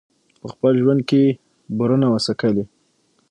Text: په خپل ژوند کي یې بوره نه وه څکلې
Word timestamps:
په 0.39 0.47
خپل 0.53 0.71
ژوند 0.81 1.01
کي 1.09 1.19
یې 1.27 1.37
بوره 1.77 1.97
نه 2.01 2.07
وه 2.11 2.19
څکلې 2.27 2.63